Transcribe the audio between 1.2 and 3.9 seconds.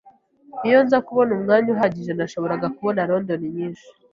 umwanya uhagije, nashoboraga kubona London nyinshi.